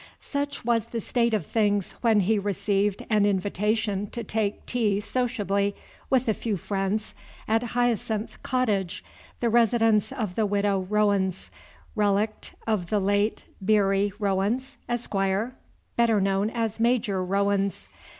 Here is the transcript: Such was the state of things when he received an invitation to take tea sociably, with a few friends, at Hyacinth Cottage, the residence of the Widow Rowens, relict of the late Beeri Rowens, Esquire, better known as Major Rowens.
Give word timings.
Such 0.19 0.65
was 0.65 0.87
the 0.87 0.99
state 0.99 1.35
of 1.35 1.45
things 1.45 1.91
when 2.01 2.21
he 2.21 2.39
received 2.39 3.05
an 3.11 3.27
invitation 3.27 4.07
to 4.07 4.23
take 4.23 4.65
tea 4.65 4.99
sociably, 4.99 5.75
with 6.09 6.27
a 6.27 6.33
few 6.33 6.57
friends, 6.57 7.13
at 7.47 7.61
Hyacinth 7.61 8.41
Cottage, 8.41 9.03
the 9.41 9.49
residence 9.51 10.11
of 10.11 10.33
the 10.33 10.47
Widow 10.47 10.87
Rowens, 10.89 11.51
relict 11.95 12.55
of 12.65 12.89
the 12.89 12.99
late 12.99 13.45
Beeri 13.63 14.11
Rowens, 14.17 14.77
Esquire, 14.89 15.53
better 15.97 16.19
known 16.19 16.49
as 16.49 16.79
Major 16.79 17.23
Rowens. 17.23 17.87